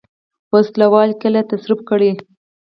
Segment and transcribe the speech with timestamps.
[0.53, 2.11] وسله وال یې کله تصرف کړي.